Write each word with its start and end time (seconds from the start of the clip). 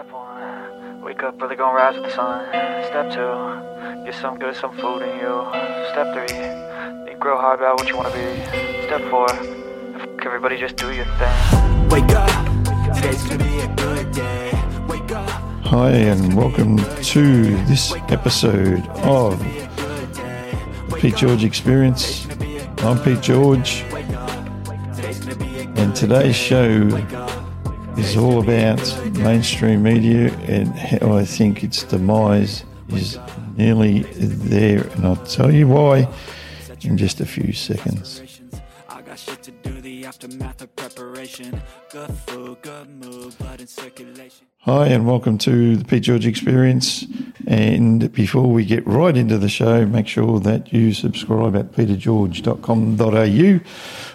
Step 0.00 0.14
one, 0.14 1.02
wake 1.02 1.22
up 1.22 1.42
early, 1.42 1.56
gonna 1.56 1.76
rise 1.76 1.94
with 1.94 2.04
the 2.04 2.10
sun. 2.10 2.48
Step 2.86 3.12
two, 3.12 4.06
get 4.06 4.14
some 4.14 4.38
good, 4.38 4.56
some 4.56 4.74
food 4.78 5.02
in 5.02 5.18
you. 5.18 5.46
Step 5.90 6.14
three, 6.14 6.38
think 7.04 7.18
grow 7.18 7.38
hard 7.38 7.58
about 7.58 7.76
what 7.76 7.86
you 7.86 7.98
wanna 7.98 8.08
be. 8.08 8.86
Step 8.86 9.02
four, 9.10 9.28
fuck 9.28 10.24
everybody, 10.24 10.56
just 10.56 10.76
do 10.76 10.90
your 10.90 11.04
thing. 11.04 11.88
Wake 11.90 12.10
up, 12.16 12.30
today's 12.94 13.22
gonna 13.24 13.44
be 13.44 13.60
a 13.60 13.68
good 13.76 14.10
day. 14.12 14.50
Wake 14.88 15.12
up. 15.12 15.28
Hi, 15.66 15.90
and 15.90 16.34
welcome 16.34 16.78
to 16.78 17.56
this 17.66 17.92
episode 18.08 18.86
of 19.04 19.38
the 19.38 20.96
Pete 20.98 21.16
George 21.16 21.44
Experience. 21.44 22.26
I'm 22.78 22.98
Pete 23.00 23.20
George, 23.20 23.84
and 25.76 25.94
today's 25.94 26.36
show 26.36 26.88
is 28.00 28.16
all 28.16 28.40
about 28.40 28.80
mainstream 29.12 29.82
media 29.82 30.32
and 30.48 30.68
how 30.68 31.12
I 31.12 31.24
think 31.24 31.62
its 31.62 31.84
demise 31.84 32.64
is 32.88 33.18
nearly 33.56 34.04
there. 34.14 34.86
And 34.94 35.04
I'll 35.06 35.24
tell 35.26 35.52
you 35.52 35.68
why 35.68 36.08
in 36.80 36.96
just 36.96 37.20
a 37.20 37.26
few 37.26 37.52
seconds. 37.52 38.22
Aftermath 40.10 40.60
of 40.60 40.74
preparation. 40.74 41.62
Good 41.88 42.10
food, 42.26 42.60
good 42.62 42.90
mood, 42.90 43.38
blood 43.38 43.60
in 43.60 43.68
circulation. 43.68 44.44
Hi, 44.62 44.88
and 44.88 45.06
welcome 45.06 45.38
to 45.38 45.76
the 45.76 45.84
Pete 45.84 46.02
George 46.02 46.26
Experience. 46.26 47.06
And 47.46 48.12
before 48.12 48.50
we 48.50 48.64
get 48.64 48.84
right 48.88 49.16
into 49.16 49.38
the 49.38 49.48
show, 49.48 49.86
make 49.86 50.08
sure 50.08 50.40
that 50.40 50.72
you 50.72 50.92
subscribe 50.94 51.54
at 51.54 51.70
petergeorge.com.au, 51.70 53.60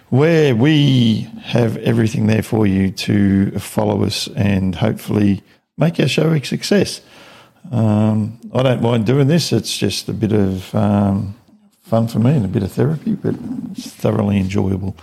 where 0.09 0.53
we 0.53 1.29
have 1.43 1.77
everything 1.77 2.27
there 2.27 2.43
for 2.43 2.67
you 2.67 2.91
to 2.91 3.51
follow 3.51 4.03
us 4.03 4.27
and 4.35 4.75
hopefully 4.75 5.43
make 5.77 5.97
our 6.01 6.09
show 6.09 6.33
a 6.33 6.43
success. 6.43 6.99
Um, 7.71 8.41
I 8.53 8.63
don't 8.63 8.81
mind 8.81 9.05
doing 9.05 9.27
this, 9.27 9.53
it's 9.53 9.77
just 9.77 10.09
a 10.09 10.13
bit 10.13 10.33
of 10.33 10.75
um, 10.75 11.35
fun 11.83 12.09
for 12.09 12.19
me 12.19 12.31
and 12.31 12.43
a 12.43 12.49
bit 12.49 12.63
of 12.63 12.73
therapy, 12.73 13.13
but 13.13 13.35
it's 13.71 13.91
thoroughly 13.91 14.39
enjoyable. 14.39 14.97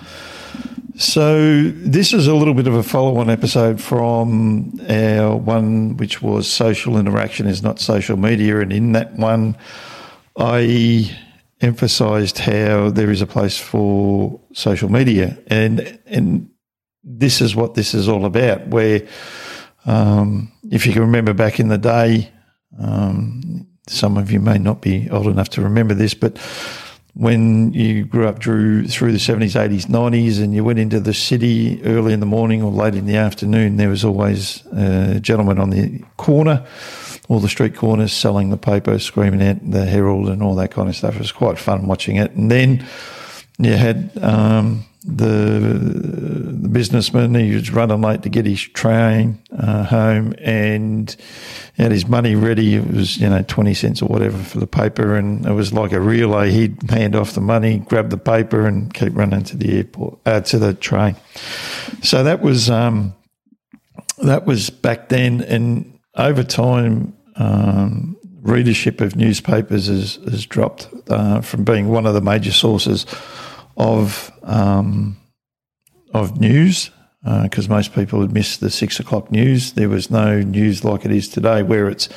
So 0.97 1.71
this 1.71 2.13
is 2.13 2.27
a 2.27 2.35
little 2.35 2.53
bit 2.53 2.67
of 2.67 2.75
a 2.75 2.83
follow-on 2.83 3.31
episode 3.31 3.81
from 3.81 4.79
our 4.91 5.35
one, 5.35 5.97
which 5.97 6.21
was 6.21 6.47
social 6.47 6.99
interaction 6.99 7.47
is 7.47 7.63
not 7.63 7.81
social 7.81 8.19
media, 8.19 8.61
and 8.61 8.71
in 8.71 8.93
that 8.93 9.15
one, 9.15 9.57
I 10.37 11.17
emphasised 11.63 12.41
how 12.41 12.91
there 12.91 13.11
is 13.11 13.23
a 13.23 13.27
place 13.27 13.59
for 13.59 14.39
social 14.53 14.91
media, 14.91 15.39
and 15.47 15.99
and 16.05 16.51
this 17.03 17.41
is 17.41 17.57
what 17.57 17.75
this 17.75 17.95
is 17.95 18.07
all 18.07 18.27
about. 18.27 18.67
Where, 18.69 19.07
um, 19.87 20.53
if 20.71 20.87
you 20.87 20.93
can 20.93 21.03
remember 21.03 21.33
back 21.33 21.59
in 21.59 21.69
the 21.69 21.79
day, 21.79 22.31
um, 22.79 23.67
some 23.89 24.19
of 24.19 24.31
you 24.31 24.41
may 24.41 24.59
not 24.59 24.83
be 24.83 25.09
old 25.09 25.27
enough 25.27 25.49
to 25.51 25.63
remember 25.63 25.95
this, 25.95 26.13
but 26.13 26.39
when 27.15 27.75
you 27.75 28.05
grew 28.05 28.27
up 28.27 28.43
through 28.43 28.89
through 28.89 29.13
the 29.13 29.19
70s, 29.19 29.55
80s, 29.55 29.87
90s, 29.87 30.43
and 30.43 30.55
you 30.55 30.65
went 30.65 30.79
into 30.79 30.99
the 30.99 31.13
city 31.13 31.83
early 31.85 32.13
in 32.13 32.21
the 32.21 32.27
morning 32.27 32.63
or 32.63 32.71
late 32.71 32.95
in 32.95 33.07
the 33.07 33.17
afternoon, 33.17 33.77
there 33.77 33.91
was 33.91 34.05
always 34.05 34.65
a 34.73 35.21
gentleman 35.21 35.59
on 35.59 35.71
the 35.71 36.03
corner 36.17 36.67
or 37.29 37.41
the 37.41 37.49
street 37.49 37.77
corners 37.77 38.13
selling 38.13 38.51
the 38.51 38.57
paper, 38.57 38.99
screaming 38.99 39.43
out 39.43 39.71
the 39.71 39.85
Herald 39.85 40.29
and 40.29 40.43
all 40.43 40.55
that 40.57 40.71
kind 40.71 40.89
of 40.89 40.97
stuff. 40.97 41.15
It 41.15 41.21
was 41.21 41.33
quite 41.33 41.59
fun 41.59 41.87
watching 41.87 42.17
it. 42.17 42.33
And 42.33 42.51
then 42.51 42.87
you 43.59 43.73
had 43.75 44.11
um, 44.21 44.85
the 45.05 46.57
the 46.63 46.69
businessman. 46.69 47.35
He 47.35 47.55
was 47.55 47.71
running 47.71 48.01
late 48.01 48.23
to 48.23 48.29
get 48.29 48.47
his 48.47 48.61
train 48.61 49.43
uh, 49.57 49.85
home, 49.85 50.35
and 50.39 51.15
had 51.77 51.93
his 51.93 52.07
money 52.07 52.35
ready. 52.35 52.77
It 52.77 52.87
was 52.87 53.19
you 53.19 53.29
know 53.29 53.43
twenty 53.43 53.75
cents 53.75 54.03
or 54.03 54.07
whatever 54.07 54.39
for 54.39 54.59
the 54.59 54.67
paper, 54.67 55.17
and 55.17 55.45
it 55.47 55.53
was 55.53 55.73
like 55.73 55.93
a 55.93 56.01
relay. 56.01 56.51
He'd 56.51 56.91
hand 56.91 57.17
off 57.17 57.33
the 57.33 57.41
money, 57.41 57.79
grab 57.79 58.11
the 58.11 58.19
paper, 58.19 58.67
and 58.67 58.93
keep 58.93 59.17
running 59.17 59.45
to 59.45 59.57
the 59.57 59.79
airport 59.79 60.19
uh, 60.27 60.41
to 60.43 60.59
the 60.59 60.75
train. 60.75 61.17
So 62.03 62.23
that 62.23 62.41
was 62.41 62.71
um, 62.71 63.15
that 64.23 64.47
was 64.47 64.71
back 64.71 65.09
then, 65.09 65.43
and 65.43 65.99
over 66.17 66.45
time. 66.45 67.17
Um, 67.37 68.17
readership 68.43 69.01
of 69.01 69.15
newspapers 69.15 69.87
has, 69.87 70.17
has 70.29 70.45
dropped 70.45 70.89
uh, 71.09 71.41
from 71.41 71.63
being 71.63 71.89
one 71.89 72.07
of 72.07 72.13
the 72.13 72.21
major 72.21 72.51
sources 72.51 73.07
of 73.77 74.31
um, 74.43 75.17
of 76.13 76.41
news 76.41 76.91
because 77.43 77.69
most 77.69 77.95
people 77.95 78.19
would 78.19 78.33
miss 78.33 78.57
the 78.57 78.71
six 78.71 78.99
o'clock 78.99 79.31
news. 79.31 79.73
There 79.73 79.89
was 79.89 80.11
no 80.11 80.41
news 80.41 80.85
like 80.85 81.05
it 81.05 81.13
is 81.13 81.29
today, 81.29 81.63
where 81.63 81.89
it's 81.89 82.09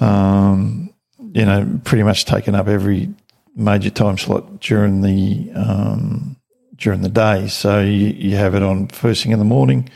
um, 0.00 0.92
you 1.32 1.44
know 1.44 1.80
pretty 1.84 2.02
much 2.02 2.24
taken 2.24 2.54
up 2.54 2.68
every 2.68 3.14
major 3.54 3.90
time 3.90 4.18
slot 4.18 4.60
during 4.60 5.02
the 5.02 5.50
um, 5.54 6.36
during 6.76 7.02
the 7.02 7.08
day. 7.08 7.48
So 7.48 7.80
you, 7.80 8.08
you 8.08 8.36
have 8.36 8.54
it 8.54 8.62
on 8.62 8.88
first 8.88 9.22
thing 9.22 9.32
in 9.32 9.38
the 9.38 9.44
morning, 9.44 9.88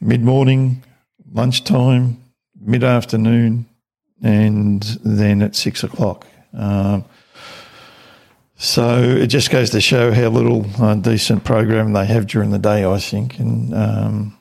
mid 0.00 0.22
morning, 0.22 0.82
lunchtime, 1.32 2.22
mid 2.60 2.84
afternoon, 2.84 3.66
and 4.22 4.82
then 5.04 5.42
at 5.42 5.54
six 5.54 5.82
o'clock. 5.82 6.26
Um, 6.52 7.04
so 8.56 9.00
it 9.00 9.26
just 9.26 9.50
goes 9.50 9.70
to 9.70 9.80
show 9.80 10.12
how 10.12 10.28
little 10.28 10.66
uh, 10.80 10.94
decent 10.94 11.44
program 11.44 11.92
they 11.92 12.06
have 12.06 12.26
during 12.26 12.50
the 12.50 12.58
day, 12.58 12.84
I 12.84 12.98
think, 12.98 13.38
and 13.38 13.74
um, 13.74 14.38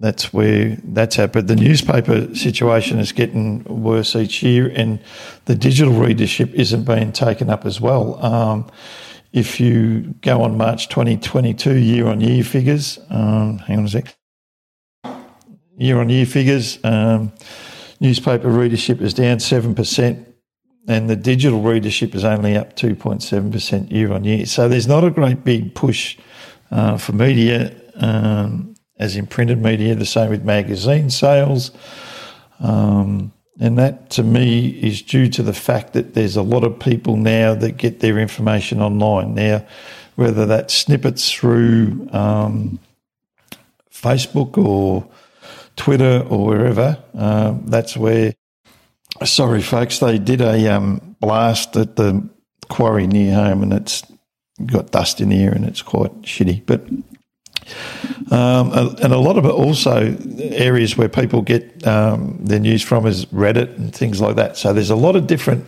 that's 0.00 0.32
where 0.32 0.78
that's 0.82 1.18
at. 1.18 1.32
But 1.32 1.46
the 1.46 1.56
newspaper 1.56 2.34
situation 2.34 2.98
is 2.98 3.12
getting 3.12 3.64
worse 3.64 4.16
each 4.16 4.42
year, 4.42 4.72
and 4.74 5.00
the 5.44 5.54
digital 5.54 5.92
readership 5.92 6.54
isn't 6.54 6.84
being 6.84 7.12
taken 7.12 7.50
up 7.50 7.66
as 7.66 7.80
well. 7.80 8.24
Um, 8.24 8.70
if 9.32 9.60
you 9.60 10.14
go 10.22 10.42
on 10.42 10.56
March 10.56 10.88
2022 10.88 11.76
year 11.76 12.06
on 12.06 12.20
year 12.20 12.42
figures, 12.42 12.98
um, 13.10 13.58
hang 13.58 13.78
on 13.78 13.84
a 13.84 13.88
sec, 13.88 14.16
year 15.76 16.00
on 16.00 16.08
year 16.08 16.24
figures, 16.24 16.78
um, 16.82 17.32
newspaper 18.00 18.48
readership 18.48 19.02
is 19.02 19.12
down 19.12 19.36
7% 19.36 20.27
and 20.88 21.08
the 21.08 21.16
digital 21.16 21.60
readership 21.60 22.14
is 22.14 22.24
only 22.24 22.56
up 22.56 22.74
2.7% 22.74 23.92
year 23.92 24.10
on 24.10 24.24
year. 24.24 24.46
So 24.46 24.68
there's 24.68 24.88
not 24.88 25.04
a 25.04 25.10
great 25.10 25.44
big 25.44 25.74
push 25.74 26.16
uh, 26.70 26.96
for 26.96 27.12
media, 27.12 27.78
um, 27.96 28.74
as 28.98 29.14
in 29.14 29.26
printed 29.26 29.62
media, 29.62 29.94
the 29.94 30.06
same 30.06 30.30
with 30.30 30.44
magazine 30.44 31.10
sales. 31.10 31.72
Um, 32.58 33.32
and 33.60 33.76
that 33.78 34.08
to 34.10 34.22
me 34.22 34.68
is 34.68 35.02
due 35.02 35.28
to 35.28 35.42
the 35.42 35.52
fact 35.52 35.92
that 35.92 36.14
there's 36.14 36.36
a 36.36 36.42
lot 36.42 36.64
of 36.64 36.78
people 36.78 37.16
now 37.16 37.54
that 37.54 37.76
get 37.76 38.00
their 38.00 38.18
information 38.18 38.80
online. 38.80 39.34
Now, 39.34 39.66
whether 40.16 40.46
that's 40.46 40.72
snippets 40.72 41.30
through 41.30 42.08
um, 42.12 42.78
Facebook 43.92 44.56
or 44.56 45.06
Twitter 45.76 46.24
or 46.30 46.46
wherever, 46.46 47.02
uh, 47.14 47.56
that's 47.64 47.96
where 47.96 48.34
Sorry, 49.24 49.62
folks. 49.62 49.98
They 49.98 50.18
did 50.18 50.40
a 50.40 50.74
um, 50.74 51.16
blast 51.20 51.76
at 51.76 51.96
the 51.96 52.28
quarry 52.68 53.06
near 53.06 53.34
home, 53.34 53.62
and 53.62 53.72
it's 53.72 54.02
got 54.66 54.90
dust 54.90 55.20
in 55.20 55.30
here, 55.30 55.50
and 55.50 55.64
it's 55.64 55.82
quite 55.82 56.22
shitty. 56.22 56.64
But 56.66 56.86
um, 58.30 58.72
and 58.72 59.12
a 59.12 59.18
lot 59.18 59.38
of 59.38 59.44
it 59.44 59.50
also 59.50 60.16
areas 60.38 60.96
where 60.96 61.08
people 61.08 61.42
get 61.42 61.86
um, 61.86 62.38
their 62.40 62.60
news 62.60 62.82
from 62.82 63.06
is 63.06 63.26
Reddit 63.26 63.76
and 63.76 63.94
things 63.94 64.20
like 64.20 64.36
that. 64.36 64.56
So 64.56 64.72
there's 64.72 64.90
a 64.90 64.96
lot 64.96 65.16
of 65.16 65.26
different 65.26 65.64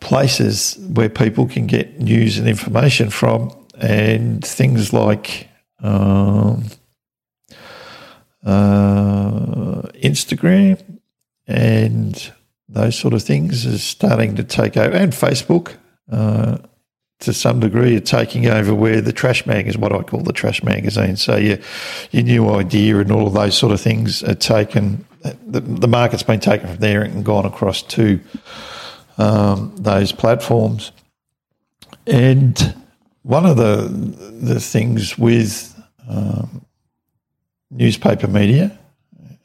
places 0.00 0.76
where 0.92 1.08
people 1.08 1.46
can 1.46 1.66
get 1.66 2.00
news 2.00 2.38
and 2.38 2.48
information 2.48 3.10
from, 3.10 3.54
and 3.78 4.44
things 4.44 4.92
like 4.92 5.48
um, 5.80 6.64
uh, 8.44 9.82
Instagram 10.02 10.80
and 11.46 12.32
those 12.68 12.98
sort 12.98 13.14
of 13.14 13.22
things 13.22 13.66
is 13.66 13.82
starting 13.82 14.36
to 14.36 14.44
take 14.44 14.76
over, 14.76 14.96
and 14.96 15.12
Facebook 15.12 15.76
uh, 16.10 16.58
to 17.20 17.32
some 17.32 17.60
degree 17.60 17.96
are 17.96 18.00
taking 18.00 18.46
over 18.46 18.74
where 18.74 19.00
the 19.00 19.12
trash 19.12 19.46
mag 19.46 19.66
is 19.66 19.78
what 19.78 19.92
I 19.92 20.02
call 20.02 20.20
the 20.20 20.32
trash 20.32 20.62
magazine. 20.62 21.16
So 21.16 21.36
your 21.36 21.58
your 22.10 22.22
new 22.22 22.50
idea 22.50 22.98
and 22.98 23.12
all 23.12 23.26
of 23.26 23.34
those 23.34 23.56
sort 23.56 23.72
of 23.72 23.80
things 23.80 24.22
are 24.22 24.34
taken. 24.34 25.04
The, 25.46 25.60
the 25.60 25.88
market's 25.88 26.22
been 26.22 26.40
taken 26.40 26.68
from 26.68 26.78
there 26.78 27.02
and 27.02 27.24
gone 27.24 27.46
across 27.46 27.82
to 27.82 28.20
um, 29.16 29.74
those 29.76 30.12
platforms. 30.12 30.92
And 32.06 32.74
one 33.22 33.46
of 33.46 33.56
the 33.56 33.88
the 34.40 34.60
things 34.60 35.18
with 35.18 35.74
um, 36.08 36.64
newspaper 37.70 38.28
media, 38.28 38.78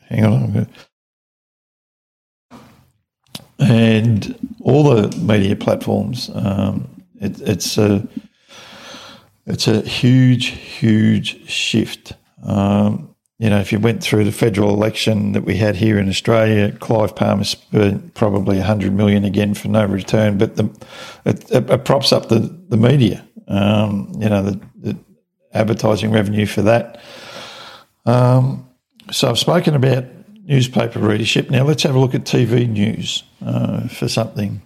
hang 0.09 0.25
on, 0.25 0.43
I'm 0.43 0.53
going 0.53 0.65
to 0.65 0.71
and 3.59 4.55
all 4.61 4.83
the 4.83 5.15
media 5.17 5.55
platforms. 5.55 6.29
Um, 6.33 7.03
it, 7.19 7.39
it's 7.41 7.77
a 7.77 8.07
it's 9.45 9.67
a 9.67 9.81
huge, 9.81 10.47
huge 10.47 11.49
shift. 11.49 12.13
Um, 12.43 13.15
you 13.39 13.49
know, 13.49 13.59
if 13.59 13.71
you 13.71 13.79
went 13.79 14.03
through 14.03 14.25
the 14.25 14.31
federal 14.31 14.73
election 14.73 15.31
that 15.31 15.43
we 15.43 15.55
had 15.55 15.75
here 15.75 15.97
in 15.97 16.09
Australia, 16.09 16.71
Clive 16.73 17.15
Palmer 17.15 17.45
spent 17.45 18.13
probably 18.13 18.57
100 18.57 18.93
million 18.93 19.23
again 19.23 19.53
for 19.53 19.69
no 19.69 19.85
return, 19.85 20.37
but 20.37 20.57
the, 20.57 20.65
it, 21.25 21.49
it 21.49 21.85
props 21.85 22.11
up 22.11 22.27
the, 22.27 22.39
the 22.67 22.77
media, 22.77 23.25
um, 23.47 24.11
you 24.19 24.29
know, 24.29 24.43
the, 24.43 24.59
the, 24.75 24.97
advertising 25.51 26.11
revenue 26.11 26.45
for 26.45 26.61
that. 26.61 27.01
Um, 28.05 28.69
so 29.09 29.29
I've 29.29 29.39
spoken 29.39 29.73
about 29.73 30.03
newspaper 30.49 30.99
readership. 30.99 31.51
Now 31.51 31.63
let's 31.63 31.83
have 31.83 31.95
a 31.95 31.99
look 31.99 32.15
at 32.15 32.23
TV 32.23 32.67
news 32.67 33.23
uh, 33.45 33.87
for 33.87 34.09
something. 34.09 34.61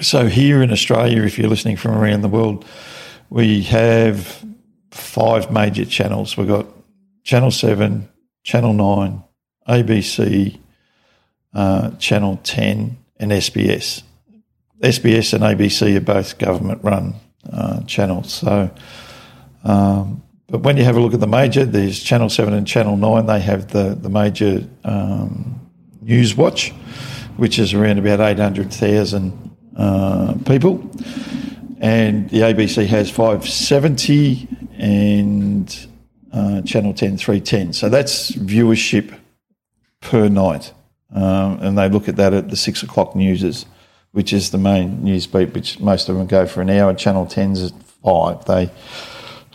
So 0.00 0.26
here 0.26 0.62
in 0.62 0.72
Australia, 0.72 1.22
if 1.22 1.38
you're 1.38 1.50
listening 1.50 1.76
from 1.76 1.92
around 1.92 2.22
the 2.22 2.28
world, 2.28 2.64
we 3.28 3.62
have 3.64 4.42
five 4.90 5.52
major 5.52 5.84
channels. 5.84 6.36
We've 6.36 6.48
got 6.48 6.66
Channel 7.24 7.50
7, 7.50 8.08
Channel 8.42 8.72
9, 8.72 9.22
ABC, 9.68 10.58
uh, 11.52 11.90
Channel 11.92 12.40
10, 12.42 12.96
and 13.18 13.32
SBS. 13.32 14.02
SBS 14.80 15.34
and 15.34 15.42
ABC 15.42 15.96
are 15.96 16.00
both 16.00 16.38
government 16.38 16.82
run 16.82 17.14
uh, 17.52 17.82
channels. 17.82 18.32
So, 18.32 18.70
um, 19.64 20.22
but 20.48 20.60
when 20.60 20.76
you 20.76 20.84
have 20.84 20.96
a 20.96 21.00
look 21.00 21.14
at 21.14 21.20
the 21.20 21.26
major, 21.26 21.64
there's 21.64 22.00
Channel 22.00 22.30
7 22.30 22.54
and 22.54 22.66
Channel 22.66 22.96
9, 22.96 23.26
they 23.26 23.40
have 23.40 23.68
the, 23.68 23.96
the 24.00 24.08
major 24.08 24.64
um, 24.84 25.60
News 26.00 26.36
Watch, 26.36 26.70
which 27.36 27.58
is 27.58 27.74
around 27.74 27.98
about 27.98 28.20
800,000 28.20 29.56
uh, 29.76 30.34
people. 30.46 30.88
And 31.80 32.30
the 32.30 32.40
ABC 32.40 32.86
has 32.86 33.10
570 33.10 34.48
and 34.78 35.86
uh, 36.32 36.62
Channel 36.62 36.94
10 36.94 37.18
310. 37.18 37.72
So 37.72 37.88
that's 37.88 38.30
viewership 38.30 39.18
per 40.00 40.28
night. 40.28 40.72
Um, 41.12 41.58
and 41.60 41.78
they 41.78 41.88
look 41.88 42.08
at 42.08 42.16
that 42.16 42.32
at 42.34 42.50
the 42.50 42.56
six 42.56 42.82
o'clock 42.82 43.16
newses, 43.16 43.66
which 44.12 44.32
is 44.32 44.50
the 44.50 44.58
main 44.58 45.02
news 45.02 45.26
beat, 45.26 45.54
which 45.54 45.80
most 45.80 46.08
of 46.08 46.16
them 46.16 46.26
go 46.26 46.46
for 46.46 46.62
an 46.62 46.70
hour. 46.70 46.94
Channel 46.94 47.26
10's 47.26 47.72
at 47.72 47.82
five. 47.82 48.44
They, 48.44 48.70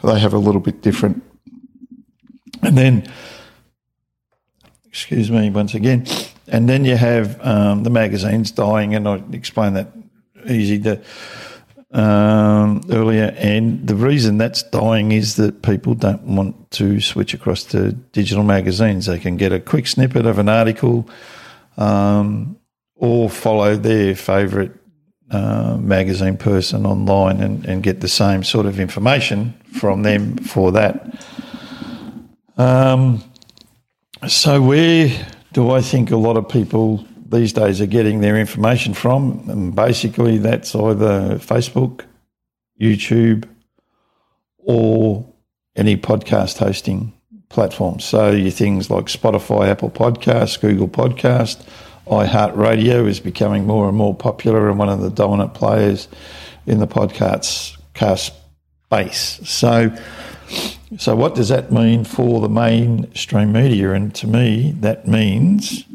they 0.03 0.19
have 0.19 0.33
a 0.33 0.39
little 0.39 0.61
bit 0.61 0.81
different. 0.81 1.23
And 2.63 2.77
then, 2.77 3.11
excuse 4.85 5.31
me 5.31 5.49
once 5.49 5.73
again, 5.73 6.05
and 6.47 6.67
then 6.67 6.85
you 6.85 6.95
have 6.95 7.39
um, 7.45 7.83
the 7.83 7.89
magazines 7.89 8.51
dying, 8.51 8.93
and 8.95 9.07
I 9.07 9.23
explained 9.31 9.75
that 9.77 9.91
easy 10.47 10.79
to 10.79 11.01
um, 11.91 12.81
earlier, 12.89 13.33
and 13.37 13.85
the 13.85 13.95
reason 13.95 14.37
that's 14.37 14.63
dying 14.63 15.11
is 15.11 15.35
that 15.35 15.61
people 15.61 15.93
don't 15.93 16.23
want 16.23 16.71
to 16.71 17.01
switch 17.01 17.33
across 17.33 17.63
to 17.65 17.91
digital 17.91 18.43
magazines. 18.43 19.07
They 19.07 19.19
can 19.19 19.37
get 19.37 19.51
a 19.51 19.59
quick 19.59 19.87
snippet 19.87 20.25
of 20.25 20.39
an 20.39 20.47
article 20.47 21.09
um, 21.77 22.57
or 22.95 23.29
follow 23.29 23.75
their 23.75 24.15
favourite 24.15 24.71
uh, 25.31 25.77
magazine 25.77 26.37
person 26.37 26.85
online 26.85 27.41
and, 27.41 27.65
and 27.65 27.83
get 27.83 28.01
the 28.01 28.07
same 28.07 28.43
sort 28.43 28.65
of 28.65 28.79
information 28.79 29.53
from 29.79 30.03
them 30.03 30.37
for 30.37 30.71
that. 30.71 31.23
Um, 32.57 33.23
so, 34.27 34.61
where 34.61 35.09
do 35.53 35.71
I 35.71 35.81
think 35.81 36.11
a 36.11 36.17
lot 36.17 36.37
of 36.37 36.47
people 36.47 37.05
these 37.31 37.53
days 37.53 37.81
are 37.81 37.87
getting 37.87 38.19
their 38.19 38.37
information 38.37 38.93
from. 38.93 39.49
And 39.49 39.75
basically, 39.75 40.37
that's 40.37 40.75
either 40.75 41.37
Facebook, 41.37 42.01
YouTube, 42.79 43.45
or 44.57 45.25
any 45.75 45.97
podcast 45.97 46.57
hosting 46.57 47.13
platforms. 47.49 48.03
So 48.05 48.31
your 48.31 48.51
things 48.51 48.89
like 48.89 49.05
Spotify, 49.05 49.69
Apple 49.69 49.89
Podcasts, 49.89 50.59
Google 50.59 50.87
Podcast, 50.87 51.65
iHeartRadio 52.07 53.07
is 53.07 53.19
becoming 53.19 53.65
more 53.65 53.87
and 53.87 53.97
more 53.97 54.15
popular 54.15 54.69
and 54.69 54.79
one 54.79 54.89
of 54.89 55.01
the 55.01 55.09
dominant 55.09 55.53
players 55.53 56.07
in 56.65 56.79
the 56.79 56.87
podcast 56.87 57.77
cast 57.93 58.33
space. 58.85 59.39
So, 59.43 59.95
so 60.97 61.15
what 61.15 61.35
does 61.35 61.49
that 61.49 61.71
mean 61.71 62.03
for 62.03 62.41
the 62.41 62.49
mainstream 62.49 63.51
media? 63.51 63.93
And 63.93 64.13
to 64.15 64.27
me, 64.27 64.73
that 64.79 65.07
means 65.07 65.85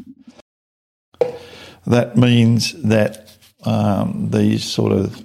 that 1.85 2.17
means 2.17 2.73
that 2.83 3.31
um, 3.63 4.29
these 4.29 4.63
sort 4.63 4.91
of, 4.91 5.23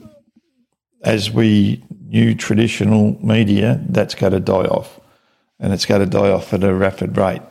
as 1.02 1.30
we 1.30 1.82
knew 2.06 2.34
traditional 2.34 3.18
media, 3.24 3.80
that's 3.88 4.14
going 4.14 4.32
to 4.32 4.40
die 4.40 4.66
off. 4.66 5.00
And 5.58 5.72
it's 5.72 5.86
going 5.86 6.00
to 6.00 6.06
die 6.06 6.30
off 6.30 6.52
at 6.52 6.62
a 6.62 6.74
rapid 6.74 7.16
rate. 7.16 7.42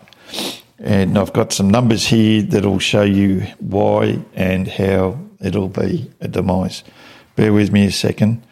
And 0.82 1.18
I've 1.18 1.32
got 1.32 1.54
some 1.54 1.70
numbers 1.70 2.08
here 2.08 2.42
that'll 2.42 2.80
show 2.80 3.04
you 3.04 3.42
why 3.60 4.20
and 4.34 4.68
how 4.68 5.20
it'll 5.40 5.70
be 5.70 6.12
a 6.20 6.28
demise. 6.28 6.84
Bear 7.36 7.54
with 7.54 7.72
me 7.72 7.86
a 7.86 7.92
second. 7.92 8.44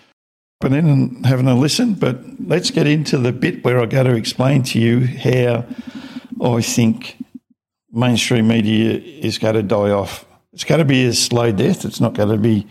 But 0.62 0.74
and 0.74 1.26
having 1.26 1.48
a 1.48 1.56
listen, 1.56 1.96
but 1.96 2.20
let's 2.40 2.70
get 2.70 2.86
into 2.86 3.18
the 3.18 3.32
bit 3.32 3.64
where 3.64 3.80
I 3.80 3.86
go 3.86 4.04
to 4.04 4.16
explain 4.16 4.64
to 4.64 4.80
you 4.80 5.08
how 5.08 5.66
I 6.44 6.62
think 6.62 7.18
mainstream 7.92 8.48
media 8.48 9.00
is 9.00 9.38
going 9.38 9.56
to 9.56 9.64
die 9.64 9.90
off 9.92 10.26
it's 10.54 10.64
going 10.64 10.80
to 10.80 10.86
be 10.86 11.06
a 11.06 11.14
slow 11.14 11.52
death. 11.52 11.86
It's 11.86 12.02
not 12.02 12.16
going 12.16 12.30
to 12.30 12.38
be 12.38 12.68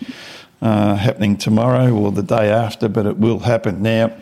uh, 0.61 0.97
happening 0.97 1.37
tomorrow 1.37 1.91
or 1.93 2.11
the 2.11 2.23
day 2.23 2.51
after, 2.51 2.89
but 2.89 3.07
it 3.07 3.17
will 3.19 3.39
happen. 3.39 3.83
Now, 3.83 4.17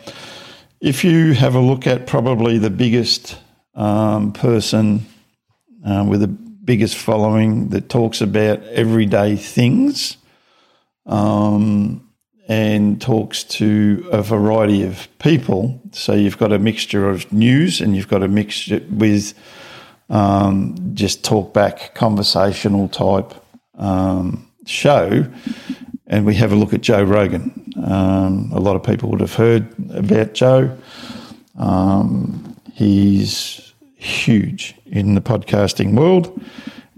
if 0.79 1.03
you 1.03 1.33
have 1.33 1.55
a 1.55 1.59
look 1.59 1.87
at 1.87 2.05
probably 2.05 2.59
the 2.59 2.69
biggest 2.69 3.37
um, 3.73 4.31
person 4.31 5.05
uh, 5.87 6.03
with 6.03 6.19
the 6.19 6.27
biggest 6.27 6.97
following 6.97 7.69
that 7.69 7.87
talks 7.87 8.19
about 8.19 8.61
everyday 8.63 9.37
things 9.37 10.17
um, 11.05 12.05
and 12.49 13.01
talks 13.01 13.43
to 13.45 14.07
a 14.11 14.21
variety 14.21 14.83
of 14.83 15.07
people, 15.19 15.81
so 15.91 16.13
you've 16.13 16.37
got 16.37 16.51
a 16.51 16.59
mixture 16.59 17.09
of 17.09 17.31
news 17.31 17.79
and 17.79 17.95
you've 17.95 18.09
got 18.09 18.21
a 18.21 18.27
mixture 18.27 18.81
with 18.89 19.33
um, 20.09 20.75
just 20.93 21.23
talk 21.23 21.53
back 21.53 21.95
conversational 21.95 22.89
type 22.89 23.33
um, 23.77 24.49
show, 24.65 25.25
and 26.05 26.25
we 26.25 26.35
have 26.35 26.51
a 26.51 26.55
look 26.55 26.73
at 26.73 26.81
Joe 26.81 27.03
Rogan. 27.03 27.73
Um, 27.81 28.51
a 28.53 28.59
lot 28.59 28.75
of 28.75 28.83
people 28.83 29.09
would 29.11 29.21
have 29.21 29.35
heard 29.35 29.67
about 29.93 30.33
Joe. 30.33 30.77
Um, 31.57 32.57
he's 32.73 33.66
huge 33.97 34.75
in 34.85 35.15
the 35.15 35.21
podcasting 35.21 35.93
world, 35.93 36.39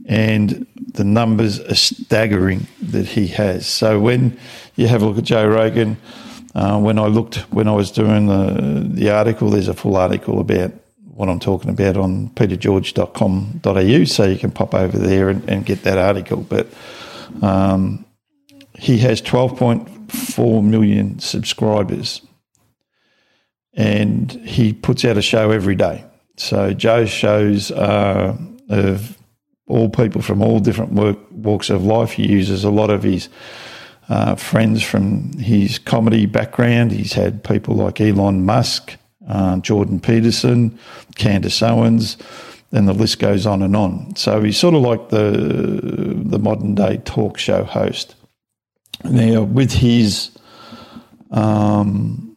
and 0.06 0.66
the 0.94 1.04
numbers 1.04 1.60
are 1.60 1.76
staggering 1.76 2.68
that 2.82 3.06
he 3.06 3.28
has. 3.28 3.66
So 3.68 4.00
when 4.00 4.38
you 4.76 4.88
have 4.88 5.02
a 5.02 5.06
look 5.06 5.18
at 5.18 5.24
Joe 5.24 5.48
Rogan, 5.48 5.98
uh, 6.56 6.80
when 6.80 7.00
I 7.00 7.08
looked 7.08 7.38
when 7.52 7.68
I 7.68 7.74
was 7.74 7.92
doing 7.92 8.28
the 8.28 8.84
the 8.86 9.12
article, 9.12 9.50
there's 9.50 9.68
a 9.68 9.74
full 9.74 9.96
article 9.96 10.40
about 10.40 10.72
what 11.06 11.30
I'm 11.30 11.40
talking 11.40 11.70
about 11.70 11.98
on 11.98 12.30
petergeorge.com.au, 12.30 14.04
so 14.06 14.26
you 14.26 14.38
can 14.38 14.52
pop 14.52 14.74
over 14.74 14.98
there 14.98 15.30
and, 15.30 15.48
and 15.50 15.66
get 15.66 15.84
that 15.84 15.98
article. 15.98 16.42
But 16.42 16.68
um, 17.42 18.06
he 18.74 19.00
has 19.00 19.22
12.4 19.22 20.64
million 20.64 21.20
subscribers, 21.20 22.22
and 23.74 24.32
he 24.32 24.72
puts 24.74 25.04
out 25.04 25.18
a 25.18 25.22
show 25.22 25.52
every 25.52 25.76
day. 25.76 26.06
So 26.40 26.74
Joe's 26.74 27.10
shows 27.10 27.70
are 27.70 28.38
of 28.70 29.18
all 29.68 29.90
people 29.90 30.22
from 30.22 30.42
all 30.42 30.62
different 30.62 30.94
work, 30.94 31.18
walks 31.32 31.70
of 31.70 31.84
life. 31.84 32.14
He 32.14 32.28
uses 32.28 32.64
a 32.64 32.70
lot 32.70 32.90
of 32.90 33.04
his 33.04 33.28
uh, 34.08 34.36
friends 34.36 34.82
from 34.82 35.34
his 35.34 35.78
comedy 35.80 36.26
background. 36.26 36.94
He's 36.94 37.12
had 37.12 37.44
people 37.44 37.76
like 37.76 38.00
Elon 38.00 38.46
Musk, 38.46 38.96
uh, 39.28 39.58
Jordan 39.58 40.00
Peterson, 40.00 40.80
Candace 41.16 41.62
Owens, 41.62 42.16
and 42.72 42.88
the 42.88 42.94
list 42.94 43.20
goes 43.20 43.46
on 43.46 43.62
and 43.62 43.76
on. 43.76 44.16
So 44.16 44.42
he's 44.42 44.58
sort 44.58 44.76
of 44.76 44.82
like 44.82 45.10
the 45.10 46.22
the 46.24 46.40
modern 46.40 46.74
day 46.74 47.02
talk 47.04 47.38
show 47.38 47.66
host. 47.66 48.16
Now 49.04 49.44
with 49.44 49.74
his 49.74 50.32
um, 51.32 52.29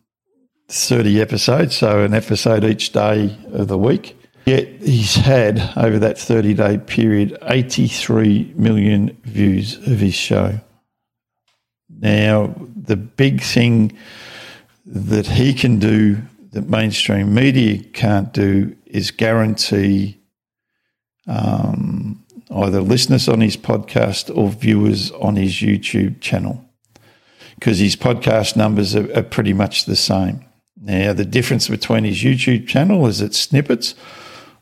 thirty 0.72 1.20
episodes, 1.20 1.76
so 1.76 2.02
an 2.02 2.14
episode 2.14 2.64
each 2.64 2.92
day 2.92 3.36
of 3.52 3.68
the 3.68 3.78
week. 3.78 4.16
Yet 4.44 4.68
he's 4.82 5.14
had 5.16 5.72
over 5.76 5.98
that 6.00 6.18
thirty 6.18 6.54
day 6.54 6.78
period 6.78 7.38
eighty 7.42 7.86
three 7.86 8.52
million 8.56 9.16
views 9.24 9.76
of 9.86 9.98
his 10.00 10.14
show. 10.14 10.60
Now 11.88 12.54
the 12.74 12.96
big 12.96 13.42
thing 13.42 13.96
that 14.86 15.26
he 15.26 15.54
can 15.54 15.78
do 15.78 16.18
that 16.52 16.68
mainstream 16.68 17.34
media 17.34 17.82
can't 17.82 18.32
do 18.32 18.76
is 18.86 19.10
guarantee 19.10 20.20
um, 21.26 22.24
either 22.50 22.80
listeners 22.80 23.28
on 23.28 23.40
his 23.40 23.56
podcast 23.56 24.34
or 24.36 24.50
viewers 24.50 25.10
on 25.12 25.36
his 25.36 25.52
YouTube 25.54 26.20
channel 26.20 26.64
because 27.54 27.78
his 27.78 27.96
podcast 27.96 28.56
numbers 28.56 28.96
are, 28.96 29.16
are, 29.16 29.22
pretty 29.22 29.52
much 29.52 29.84
the 29.84 29.96
same. 29.96 30.44
Now, 30.84 31.12
the 31.12 31.24
difference 31.24 31.68
between 31.68 32.02
his 32.02 32.16
YouTube 32.16 32.66
channel 32.66 33.06
is 33.06 33.20
it's 33.20 33.38
snippets, 33.38 33.94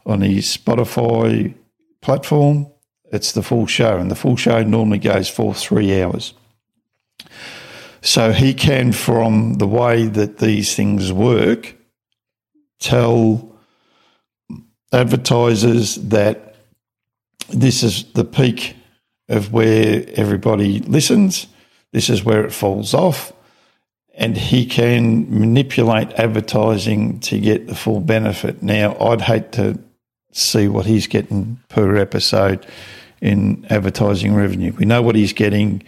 on 0.04 0.20
his 0.20 0.56
Spotify 0.56 1.54
platform, 2.02 2.66
it's 3.12 3.32
the 3.32 3.42
full 3.42 3.66
show, 3.66 3.96
and 3.96 4.10
the 4.10 4.16
full 4.16 4.36
show 4.36 4.62
normally 4.62 4.98
goes 4.98 5.28
for 5.28 5.54
three 5.54 6.00
hours. 6.02 6.34
So 8.02 8.32
he 8.32 8.54
can, 8.54 8.92
from 8.92 9.54
the 9.54 9.66
way 9.66 10.06
that 10.06 10.38
these 10.38 10.74
things 10.74 11.12
work, 11.12 11.74
tell 12.78 13.54
advertisers 14.92 15.96
that 15.96 16.56
this 17.50 17.82
is 17.82 18.04
the 18.12 18.24
peak 18.24 18.76
of 19.28 19.52
where 19.52 20.04
everybody 20.14 20.80
listens, 20.80 21.46
this 21.92 22.08
is 22.08 22.24
where 22.24 22.44
it 22.44 22.52
falls 22.52 22.94
off, 22.94 23.32
and 24.20 24.36
he 24.36 24.66
can 24.66 25.26
manipulate 25.40 26.12
advertising 26.12 27.18
to 27.20 27.38
get 27.38 27.66
the 27.66 27.74
full 27.74 28.00
benefit. 28.00 28.62
Now, 28.62 28.94
I'd 29.00 29.22
hate 29.22 29.52
to 29.52 29.80
see 30.30 30.68
what 30.68 30.84
he's 30.84 31.06
getting 31.06 31.58
per 31.70 31.96
episode 31.96 32.66
in 33.22 33.66
advertising 33.70 34.34
revenue. 34.34 34.74
We 34.78 34.84
know 34.84 35.00
what 35.00 35.16
he's 35.16 35.32
getting 35.32 35.82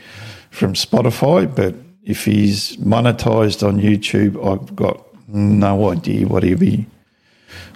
from 0.50 0.72
Spotify, 0.72 1.54
but 1.54 1.74
if 2.04 2.24
he's 2.24 2.76
monetized 2.78 3.66
on 3.66 3.78
YouTube, 3.78 4.42
I've 4.44 4.74
got 4.74 5.06
no 5.28 5.90
idea 5.90 6.26
what 6.26 6.42
he'll 6.42 6.58
be 6.58 6.86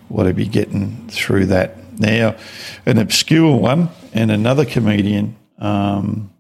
what 0.09 0.25
he'll 0.27 0.35
be 0.37 0.47
getting 0.47 1.09
through 1.09 1.47
that. 1.47 1.77
Now, 1.99 2.37
an 2.87 2.99
obscure 2.99 3.57
one 3.57 3.89
and 4.15 4.31
another 4.31 4.65
comedian 4.65 5.37
um, 5.59 6.31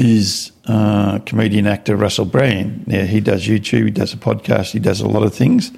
is 0.00 0.52
uh, 0.66 1.18
comedian 1.20 1.66
actor 1.66 1.94
Russell 1.94 2.24
Brand. 2.24 2.86
Now 2.88 3.04
he 3.04 3.20
does 3.20 3.46
YouTube, 3.46 3.84
he 3.84 3.90
does 3.90 4.12
a 4.12 4.16
podcast, 4.16 4.72
he 4.72 4.78
does 4.78 5.00
a 5.00 5.08
lot 5.08 5.22
of 5.22 5.34
things, 5.34 5.70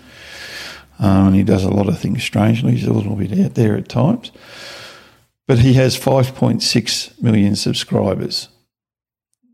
um, 0.98 1.28
and 1.28 1.36
he 1.36 1.42
does 1.42 1.64
a 1.64 1.70
lot 1.70 1.88
of 1.88 1.98
things 1.98 2.22
strangely. 2.22 2.72
He's 2.72 2.86
a 2.86 2.92
little 2.92 3.16
bit 3.16 3.38
out 3.38 3.54
there 3.54 3.76
at 3.76 3.88
times, 3.88 4.30
but 5.46 5.58
he 5.58 5.74
has 5.74 5.98
5.6 5.98 7.22
million 7.22 7.56
subscribers. 7.56 8.48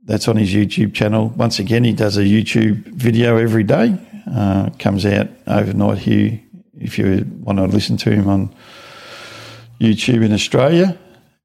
That's 0.05 0.29
on 0.29 0.37
his 0.37 0.55
YouTube 0.55 0.95
channel. 0.95 1.29
Once 1.31 1.59
again, 1.59 1.85
he 1.85 1.93
does 1.93 2.17
a 2.17 2.23
YouTube 2.23 2.87
video 2.87 3.37
every 3.37 3.65
day. 3.65 3.99
Uh, 4.31 4.71
comes 4.79 5.07
out 5.07 5.29
overnight 5.47 5.99
here 5.99 6.41
if 6.79 6.99
you 6.99 7.27
want 7.41 7.59
to 7.59 7.65
listen 7.65 7.97
to 7.99 8.11
him 8.11 8.29
on 8.29 8.55
YouTube 9.81 10.25
in 10.25 10.33
Australia. 10.33 10.99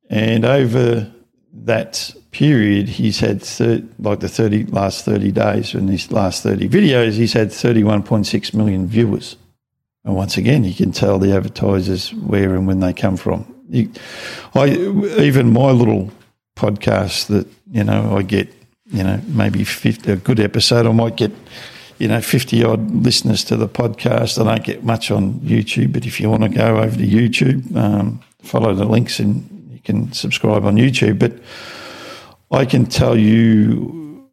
And 0.09 0.45
over 0.45 1.11
that 1.53 2.13
period, 2.31 2.89
he's 2.89 3.19
had 3.19 3.41
thir- 3.41 3.83
like 3.99 4.19
the 4.19 4.29
thirty 4.29 4.65
last 4.65 5.05
thirty 5.05 5.31
days 5.31 5.73
in 5.73 5.85
these 5.85 6.11
last 6.11 6.43
thirty 6.43 6.67
videos, 6.67 7.13
he's 7.13 7.33
had 7.33 7.51
thirty 7.51 7.83
one 7.83 8.03
point 8.03 8.27
six 8.27 8.53
million 8.53 8.87
viewers. 8.87 9.35
And 10.03 10.15
once 10.15 10.37
again, 10.37 10.63
you 10.63 10.73
can 10.73 10.91
tell 10.91 11.19
the 11.19 11.33
advertisers 11.33 12.13
where 12.13 12.55
and 12.55 12.67
when 12.67 12.79
they 12.79 12.91
come 12.91 13.15
from. 13.15 13.45
You, 13.69 13.89
I 14.53 14.69
even 15.19 15.53
my 15.53 15.71
little 15.71 16.11
podcast 16.55 17.27
that 17.27 17.47
you 17.71 17.83
know 17.83 18.17
I 18.17 18.23
get 18.23 18.49
you 18.87 19.03
know 19.03 19.21
maybe 19.27 19.63
50, 19.63 20.11
a 20.11 20.15
good 20.17 20.39
episode 20.39 20.85
I 20.85 20.91
might 20.91 21.15
get 21.15 21.31
you 21.99 22.07
know 22.07 22.19
50 22.19 22.63
odd 22.63 22.91
listeners 22.91 23.43
to 23.45 23.55
the 23.55 23.69
podcast. 23.69 24.41
I 24.41 24.43
don't 24.43 24.65
get 24.65 24.83
much 24.83 25.11
on 25.11 25.35
YouTube, 25.35 25.93
but 25.93 26.05
if 26.05 26.19
you 26.19 26.29
want 26.29 26.43
to 26.43 26.49
go 26.49 26.79
over 26.79 26.97
to 26.97 27.07
YouTube, 27.07 27.75
um, 27.75 28.21
follow 28.41 28.73
the 28.73 28.85
links 28.85 29.19
and 29.19 29.49
you 29.49 29.52
can 29.83 30.11
subscribe 30.11 30.65
on 30.65 30.75
YouTube. 30.75 31.19
But 31.19 31.33
I 32.51 32.65
can 32.65 32.85
tell 32.85 33.17
you 33.17 34.29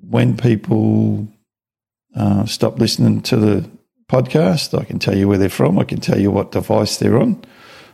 when 0.00 0.36
people 0.36 1.28
uh, 2.14 2.46
stop 2.46 2.78
listening 2.78 3.22
to 3.22 3.36
the 3.36 3.70
podcast. 4.08 4.78
I 4.78 4.84
can 4.84 4.98
tell 4.98 5.16
you 5.16 5.28
where 5.28 5.38
they're 5.38 5.48
from. 5.48 5.78
I 5.78 5.84
can 5.84 6.00
tell 6.00 6.20
you 6.20 6.30
what 6.30 6.52
device 6.52 6.98
they're 6.98 7.18
on. 7.18 7.42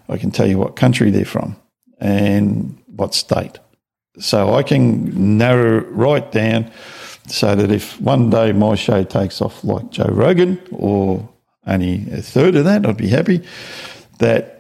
I 0.09 0.19
can 0.19 0.31
tell 0.31 0.47
you 0.47 0.59
what 0.59 0.76
country 0.76 1.11
they're 1.11 1.25
from 1.25 1.57
and 1.99 2.76
what 2.87 3.14
state. 3.14 3.59
So 4.19 4.55
I 4.55 4.62
can 4.62 5.38
narrow 5.38 5.81
right 5.85 6.31
down 6.33 6.71
so 7.26 7.55
that 7.55 7.71
if 7.71 8.00
one 8.00 8.29
day 8.29 8.52
my 8.52 8.75
show 8.75 9.05
takes 9.05 9.40
off 9.40 9.62
like 9.62 9.90
Joe 9.90 10.11
Rogan 10.11 10.61
or 10.73 11.29
only 11.67 12.11
a 12.11 12.21
third 12.21 12.57
of 12.57 12.64
that, 12.64 12.85
I'd 12.85 12.97
be 12.97 13.09
happy 13.09 13.43
that 14.19 14.60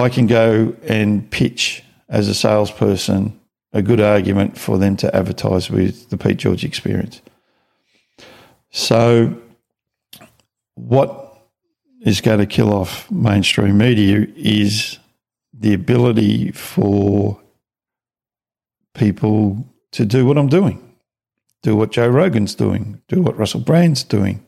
I 0.00 0.08
can 0.08 0.26
go 0.26 0.74
and 0.86 1.30
pitch 1.30 1.82
as 2.08 2.28
a 2.28 2.34
salesperson 2.34 3.38
a 3.72 3.82
good 3.82 4.00
argument 4.00 4.58
for 4.58 4.78
them 4.78 4.96
to 4.96 5.14
advertise 5.14 5.70
with 5.70 6.10
the 6.10 6.16
Pete 6.16 6.38
George 6.38 6.64
experience. 6.64 7.20
So, 8.70 9.36
what 10.74 11.34
is 12.00 12.20
going 12.20 12.38
to 12.38 12.46
kill 12.46 12.72
off 12.72 13.10
mainstream 13.10 13.78
media 13.78 14.26
is 14.34 14.98
the 15.52 15.74
ability 15.74 16.52
for 16.52 17.40
people 18.94 19.64
to 19.92 20.04
do 20.04 20.24
what 20.24 20.38
I'm 20.38 20.48
doing, 20.48 20.94
do 21.62 21.76
what 21.76 21.90
Joe 21.90 22.08
Rogan's 22.08 22.54
doing, 22.54 23.02
do 23.08 23.20
what 23.20 23.36
Russell 23.38 23.60
Brand's 23.60 24.02
doing. 24.02 24.44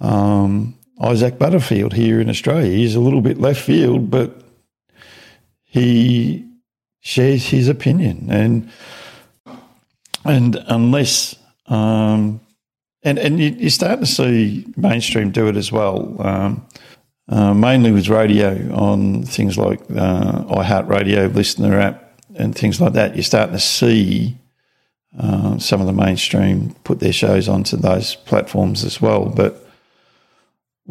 Um, 0.00 0.78
Isaac 1.00 1.38
Butterfield 1.38 1.94
here 1.94 2.20
in 2.20 2.28
Australia, 2.28 2.70
he's 2.70 2.94
a 2.94 3.00
little 3.00 3.22
bit 3.22 3.40
left 3.40 3.60
field, 3.60 4.10
but 4.10 4.42
he 5.64 6.46
shares 7.00 7.46
his 7.46 7.68
opinion, 7.68 8.26
and 8.30 8.70
and 10.24 10.56
unless 10.66 11.36
um, 11.66 12.40
and 13.02 13.18
and 13.18 13.40
you, 13.40 13.50
you 13.50 13.70
start 13.70 14.00
to 14.00 14.06
see 14.06 14.66
mainstream 14.76 15.30
do 15.30 15.48
it 15.48 15.56
as 15.56 15.72
well. 15.72 16.16
Um, 16.20 16.66
uh, 17.28 17.54
mainly 17.54 17.92
with 17.92 18.08
radio 18.08 18.74
on 18.74 19.22
things 19.22 19.56
like 19.56 19.80
uh, 19.96 20.42
iHeartRadio, 20.46 21.28
LiSTNR 21.28 21.80
app, 21.80 22.20
and 22.34 22.56
things 22.56 22.80
like 22.80 22.94
that. 22.94 23.14
You're 23.14 23.22
starting 23.22 23.54
to 23.54 23.60
see 23.60 24.36
uh, 25.16 25.56
some 25.58 25.80
of 25.80 25.86
the 25.86 25.92
mainstream 25.92 26.74
put 26.82 26.98
their 26.98 27.12
shows 27.12 27.48
onto 27.48 27.76
those 27.76 28.16
platforms 28.16 28.84
as 28.84 29.00
well. 29.00 29.26
But 29.26 29.69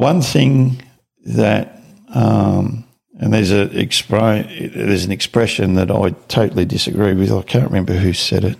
one 0.00 0.22
thing 0.22 0.80
that 1.26 1.78
um, 2.14 2.84
and 3.18 3.34
there's 3.34 3.52
a 3.52 3.66
expri- 3.66 4.72
there's 4.72 5.04
an 5.04 5.12
expression 5.12 5.74
that 5.74 5.90
I 5.90 6.10
totally 6.28 6.64
disagree 6.64 7.12
with. 7.12 7.30
I 7.30 7.42
can't 7.42 7.66
remember 7.66 7.92
who 7.92 8.14
said 8.14 8.44
it. 8.44 8.58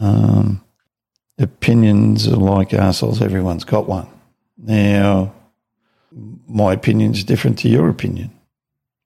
Um, 0.00 0.64
opinions 1.38 2.26
are 2.26 2.36
like 2.36 2.72
assholes. 2.72 3.20
Everyone's 3.20 3.64
got 3.64 3.86
one. 3.86 4.08
Now, 4.56 5.34
my 6.46 6.72
opinion 6.72 7.12
is 7.12 7.22
different 7.22 7.58
to 7.58 7.68
your 7.68 7.90
opinion. 7.90 8.30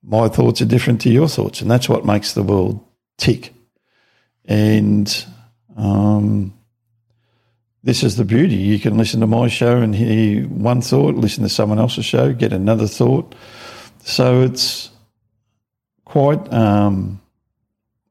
My 0.05 0.29
thoughts 0.29 0.63
are 0.63 0.67
different 0.67 1.01
to 1.01 1.11
your 1.11 1.29
thoughts, 1.29 1.61
and 1.61 1.71
that's 1.71 1.89
what 1.89 2.07
makes 2.07 2.33
the 2.33 2.45
world 2.45 2.85
tick. 3.19 3.53
And 4.45 5.27
um, 5.77 6.55
this 7.85 8.03
is 8.03 8.17
the 8.17 8.25
beauty. 8.25 8.55
You 8.55 8.79
can 8.79 8.97
listen 8.97 9.21
to 9.21 9.27
my 9.27 9.49
show 9.49 9.79
and 9.79 9.95
hear 9.95 10.45
one 10.45 10.81
thought, 10.81 11.17
listen 11.17 11.43
to 11.43 11.49
someone 11.49 11.79
else's 11.79 12.05
show, 12.05 12.33
get 12.33 12.53
another 12.53 12.87
thought. 12.87 13.35
So 14.05 14.43
it's 14.43 14.91
quite 16.05 16.53
um, 16.53 17.21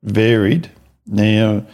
varied. 0.03 0.69
Now, 1.05 1.65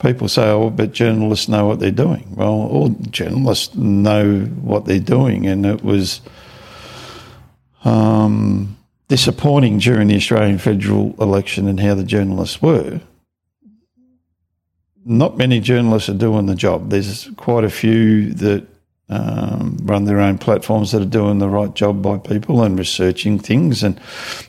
people 0.00 0.28
say, 0.28 0.48
oh, 0.48 0.70
but 0.70 0.92
journalists 0.92 1.48
know 1.48 1.66
what 1.66 1.80
they're 1.80 1.90
doing. 1.90 2.34
Well, 2.36 2.48
all 2.48 2.88
journalists 3.10 3.74
know 3.74 4.40
what 4.42 4.84
they're 4.84 5.00
doing, 5.00 5.46
and 5.46 5.66
it 5.66 5.82
was 5.82 6.20
um, 7.84 8.76
disappointing 9.08 9.78
during 9.78 10.08
the 10.08 10.16
Australian 10.16 10.58
federal 10.58 11.14
election 11.20 11.66
and 11.66 11.80
how 11.80 11.94
the 11.94 12.04
journalists 12.04 12.62
were. 12.62 13.00
Not 15.04 15.38
many 15.38 15.60
journalists 15.60 16.08
are 16.08 16.14
doing 16.14 16.46
the 16.46 16.54
job. 16.54 16.90
There's 16.90 17.28
quite 17.36 17.64
a 17.64 17.70
few 17.70 18.32
that 18.34 18.66
um, 19.10 19.76
run 19.82 20.04
their 20.04 20.20
own 20.20 20.38
platforms 20.38 20.92
that 20.92 21.02
are 21.02 21.06
doing 21.06 21.38
the 21.38 21.48
right 21.48 21.74
job 21.74 22.00
by 22.00 22.18
people 22.18 22.62
and 22.62 22.78
researching 22.78 23.38
things 23.38 23.82
and 23.82 24.00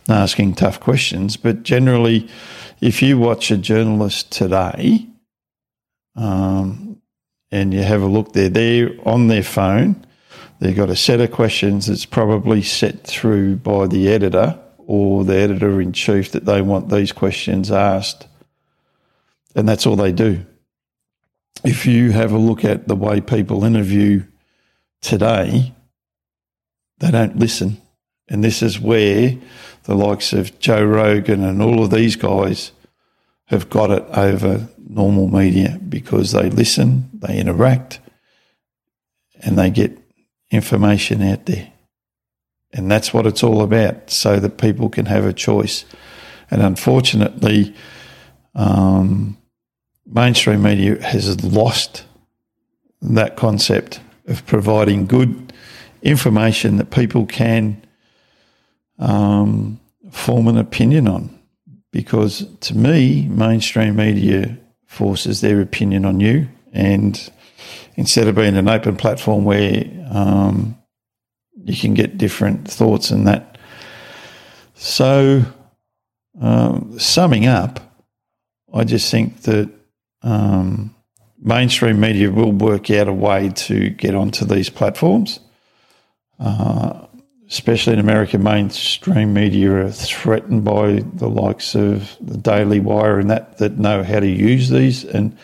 asking 0.07 0.55
tough 0.55 0.79
questions. 0.79 1.35
But 1.35 1.63
generally, 1.63 2.29
if 2.79 3.01
you 3.01 3.17
watch 3.17 3.49
a 3.49 3.57
journalist 3.57 4.31
today 4.31 5.07
um, 6.15 7.01
and 7.51 7.73
you 7.73 7.81
have 7.81 8.03
a 8.03 8.07
look, 8.07 8.33
they're 8.33 8.91
on 9.03 9.27
their 9.27 9.43
phone. 9.43 10.05
They've 10.59 10.75
got 10.75 10.91
a 10.91 10.95
set 10.95 11.21
of 11.21 11.31
questions 11.31 11.87
that's 11.87 12.05
probably 12.05 12.61
set 12.61 13.03
through 13.03 13.55
by 13.57 13.87
the 13.87 14.09
editor 14.09 14.59
or 14.77 15.23
the 15.23 15.37
editor 15.37 15.81
in 15.81 15.91
chief 15.91 16.33
that 16.33 16.45
they 16.45 16.61
want 16.61 16.89
these 16.89 17.11
questions 17.11 17.71
asked. 17.71 18.27
And 19.55 19.67
that's 19.67 19.85
all 19.85 19.95
they 19.95 20.11
do. 20.11 20.45
If 21.63 21.85
you 21.85 22.11
have 22.11 22.31
a 22.31 22.37
look 22.37 22.65
at 22.65 22.87
the 22.87 22.95
way 22.95 23.21
people 23.21 23.63
interview 23.63 24.23
today, 25.01 25.73
they 26.99 27.11
don't 27.11 27.37
listen. 27.37 27.81
And 28.29 28.43
this 28.43 28.61
is 28.61 28.79
where 28.79 29.35
the 29.83 29.95
likes 29.95 30.31
of 30.33 30.57
Joe 30.59 30.83
Rogan 30.83 31.43
and 31.43 31.61
all 31.61 31.83
of 31.83 31.91
these 31.91 32.15
guys 32.15 32.71
have 33.45 33.69
got 33.69 33.91
it 33.91 34.05
over 34.13 34.69
normal 34.87 35.27
media 35.27 35.77
because 35.89 36.31
they 36.31 36.49
listen, 36.49 37.09
they 37.13 37.37
interact, 37.37 37.99
and 39.41 39.57
they 39.57 39.69
get 39.69 39.97
information 40.49 41.21
out 41.21 41.45
there. 41.45 41.71
And 42.73 42.89
that's 42.89 43.13
what 43.13 43.25
it's 43.25 43.43
all 43.43 43.61
about, 43.61 44.09
so 44.09 44.39
that 44.39 44.57
people 44.57 44.89
can 44.89 45.07
have 45.07 45.25
a 45.25 45.33
choice. 45.33 45.83
And 46.49 46.61
unfortunately, 46.61 47.75
um, 48.55 49.37
mainstream 50.11 50.61
media 50.61 51.01
has 51.01 51.43
lost 51.43 52.03
that 53.01 53.37
concept 53.37 53.99
of 54.27 54.45
providing 54.45 55.07
good 55.07 55.53
information 56.03 56.77
that 56.77 56.91
people 56.91 57.25
can 57.25 57.81
um, 58.99 59.79
form 60.11 60.47
an 60.47 60.57
opinion 60.57 61.07
on. 61.07 61.37
Because 61.91 62.45
to 62.61 62.77
me, 62.77 63.27
mainstream 63.27 63.95
media 63.95 64.57
forces 64.85 65.41
their 65.41 65.61
opinion 65.61 66.05
on 66.05 66.19
you. 66.19 66.47
And 66.73 67.31
instead 67.95 68.27
of 68.27 68.35
being 68.35 68.55
an 68.55 68.69
open 68.69 68.95
platform 68.95 69.43
where 69.43 69.85
um, 70.09 70.77
you 71.63 71.75
can 71.75 71.93
get 71.93 72.17
different 72.17 72.67
thoughts 72.67 73.11
and 73.11 73.27
that. 73.27 73.57
So, 74.75 75.43
um, 76.39 76.97
summing 76.97 77.45
up, 77.45 77.79
I 78.73 78.83
just 78.83 79.11
think 79.11 79.41
that 79.43 79.69
um, 80.23 80.95
mainstream 81.39 81.99
media 81.99 82.31
will 82.31 82.51
work 82.51 82.89
out 82.91 83.07
a 83.07 83.13
way 83.13 83.49
to 83.49 83.89
get 83.89 84.15
onto 84.15 84.45
these 84.45 84.69
platforms. 84.69 85.39
Uh, 86.39 87.05
especially 87.47 87.93
in 87.93 87.99
America, 87.99 88.37
mainstream 88.37 89.33
media 89.33 89.71
are 89.85 89.91
threatened 89.91 90.63
by 90.63 91.03
the 91.13 91.29
likes 91.29 91.75
of 91.75 92.15
the 92.21 92.37
Daily 92.37 92.79
Wire 92.79 93.19
and 93.19 93.29
that 93.29 93.57
that 93.57 93.77
know 93.77 94.03
how 94.03 94.19
to 94.19 94.27
use 94.27 94.69
these 94.69 95.03
and 95.03 95.37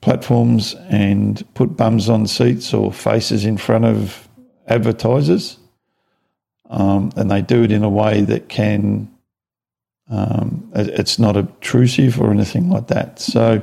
platforms 0.00 0.74
and 0.88 1.42
put 1.54 1.76
bums 1.76 2.08
on 2.08 2.26
seats 2.26 2.72
or 2.72 2.92
faces 2.92 3.44
in 3.44 3.56
front 3.56 3.84
of 3.84 4.28
advertisers. 4.66 5.58
Um, 6.68 7.10
and 7.16 7.30
they 7.30 7.42
do 7.42 7.64
it 7.64 7.72
in 7.72 7.82
a 7.82 7.88
way 7.90 8.20
that 8.20 8.48
can, 8.48 9.10
um, 10.08 10.70
it's 10.74 11.18
not 11.18 11.36
obtrusive 11.36 12.20
or 12.20 12.30
anything 12.30 12.70
like 12.70 12.86
that. 12.88 13.18
So 13.18 13.60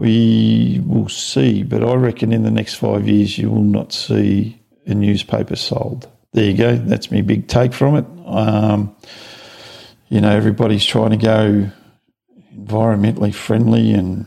we 0.00 0.82
will 0.86 1.08
see, 1.08 1.62
but 1.62 1.84
I 1.84 1.94
reckon 1.94 2.32
in 2.32 2.42
the 2.42 2.50
next 2.50 2.74
five 2.74 3.06
years 3.06 3.36
you 3.38 3.50
will 3.50 3.62
not 3.62 3.92
see 3.92 4.60
a 4.86 4.94
newspaper 4.94 5.56
sold. 5.56 6.08
There 6.32 6.44
you 6.44 6.56
go. 6.56 6.76
That's 6.76 7.10
my 7.10 7.20
big 7.20 7.48
take 7.48 7.72
from 7.72 7.96
it. 7.96 8.06
Um, 8.24 8.96
you 10.08 10.20
know, 10.20 10.30
everybody's 10.30 10.84
trying 10.84 11.10
to 11.10 11.16
go 11.16 11.70
environmentally 12.56 13.34
friendly 13.34 13.92
and, 13.92 14.26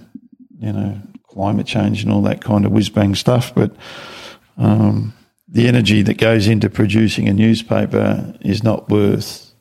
you 0.60 0.72
know, 0.72 1.01
climate 1.27 1.65
change 1.65 2.03
and 2.03 2.12
all 2.12 2.22
that 2.22 2.42
kind 2.42 2.65
of 2.65 2.72
whiz 2.72 2.89
bang 2.89 3.15
stuff. 3.15 3.56
But 3.56 3.75
um, 4.58 5.13
the 5.48 5.68
energy 5.68 6.01
that 6.03 6.18
goes 6.18 6.48
into 6.48 6.70
producing 6.70 7.27
a 7.27 7.34
newspaper 7.34 8.34
is 8.42 8.63
not 8.63 8.89
worth 8.89 9.53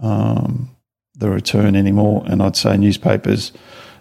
um, 0.00 0.74
the 1.14 1.28
return 1.28 1.76
anymore. 1.76 2.24
And 2.26 2.42
I'd 2.42 2.56
say 2.56 2.76
newspapers, 2.76 3.52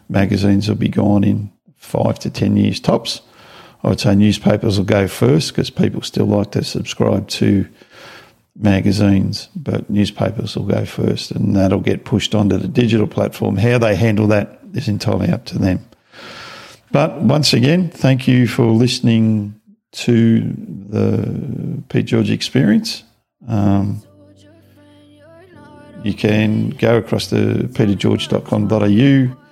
magazines 0.10 0.68
will 0.68 0.76
be 0.76 0.90
gone 0.90 1.24
in 1.24 1.52
five 1.76 2.20
to 2.20 2.30
10 2.30 2.58
years 2.58 2.80
tops. 2.80 3.22
I 3.84 3.90
would 3.90 4.00
say 4.00 4.16
newspapers 4.16 4.78
will 4.78 4.86
go 4.86 5.08
first 5.08 5.52
because 5.52 5.70
people 5.70 6.02
still 6.02 6.26
like 6.26 6.52
to 6.52 6.64
subscribe 6.64 7.28
to 7.30 7.68
magazines, 8.56 9.50
but 9.56 9.90
newspapers 9.90 10.56
will 10.56 10.66
go 10.66 10.86
first 10.86 11.32
and 11.32 11.56
that'll 11.56 11.82
get 11.82 12.06
pushed 12.06 12.34
onto 12.34 12.58
the 12.58 12.68
digital 12.68 13.08
platform. 13.08 13.58
How 13.58 13.78
they 13.78 13.96
handle 13.96 14.28
that 14.28 14.60
is 14.74 14.88
entirely 14.88 15.30
up 15.30 15.46
to 15.46 15.60
them. 15.60 15.86
But 16.92 17.22
once 17.22 17.54
again, 17.54 17.90
thank 17.90 18.28
you 18.28 18.48
for 18.48 18.66
listening 18.66 19.60
to 19.94 20.42
the 20.42 21.84
Pete 21.90 22.06
George 22.06 22.30
experience. 22.30 23.04
Um, 23.48 24.02
you 26.04 26.14
can 26.14 26.70
go 26.70 26.98
across 26.98 27.28
to 27.30 27.70
petergeorge.com.au 27.74 29.43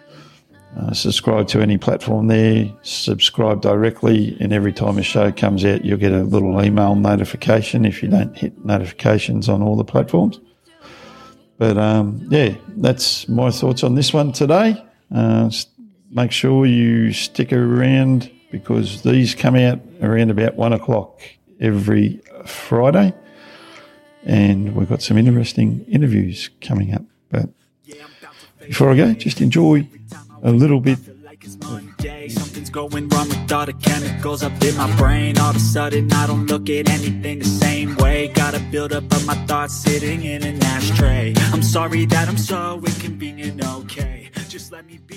uh, 0.78 0.94
subscribe 0.94 1.48
to 1.50 1.60
any 1.60 1.78
platform 1.78 2.28
there, 2.28 2.72
subscribe 2.82 3.62
directly, 3.62 4.38
and 4.40 4.54
every 4.54 4.72
time 4.72 4.98
a 4.98 5.04
show 5.04 5.32
comes 5.32 5.66
out, 5.66 5.84
you'll 5.84 5.98
get 5.98 6.14
a 6.14 6.24
little 6.24 6.64
email 6.64 6.96
notification 6.96 7.84
if 7.84 8.02
you 8.02 8.10
don't 8.10 8.38
hit 8.38 8.64
notifications 8.64 9.50
on 9.50 9.62
all 9.62 9.76
the 9.76 9.84
platforms. 9.84 10.40
But 11.58 11.78
um, 11.78 12.26
yeah, 12.32 12.56
that's 12.70 13.28
my 13.28 13.52
thoughts 13.52 13.84
on 13.84 13.96
this 13.96 14.14
one 14.14 14.32
today. 14.32 14.82
Uh, 15.14 15.52
make 16.10 16.32
sure 16.32 16.66
you 16.66 17.12
stick 17.12 17.52
around 17.52 18.32
because 18.50 19.02
these 19.04 19.36
come 19.36 19.56
out 19.56 19.80
around 20.02 20.32
about 20.32 20.56
one 20.56 20.72
o'clock 20.72 21.22
every 21.60 22.22
Friday, 22.46 23.14
and 24.24 24.74
we've 24.74 24.90
got 24.90 25.02
some 25.02 25.18
interesting 25.18 25.86
interviews 25.90 26.50
coming 26.62 26.94
up. 26.94 27.04
But 27.30 27.50
before 28.60 28.92
I 28.92 28.96
go, 28.96 29.14
just 29.14 29.42
enjoy 29.42 29.88
a 30.44 30.52
little 30.52 30.80
bit. 30.80 31.00
Something's 32.30 32.70
going 32.70 33.10
wrong 33.10 33.30
with 33.30 33.52
all 33.52 33.66
the 33.66 33.74
chemicals 33.74 34.44
up 34.44 34.52
in 34.64 34.76
my 34.78 34.94
brain. 34.98 35.38
All 35.40 35.50
of 35.50 35.56
a 35.56 35.60
sudden, 35.60 36.12
I 36.14 36.28
don't 36.28 36.46
look 36.48 36.70
at 36.70 36.90
anything 36.90 37.40
the 37.40 37.46
same 37.46 37.96
way. 37.96 38.28
Gotta 38.30 38.60
build 38.72 38.94
up 38.94 39.04
of 39.12 39.26
my 39.26 39.36
thoughts 39.46 39.76
sitting 39.76 40.24
in 40.24 40.44
an 40.44 40.62
ashtray. 40.64 41.34
I'm 41.54 41.64
sorry 41.64 42.06
that 42.06 42.28
I'm 42.28 42.38
so 42.38 42.82
inconvenient, 42.86 43.64
okay? 43.66 44.30
Just 44.50 44.72
let 44.72 44.86
me 44.86 45.00
be. 45.08 45.11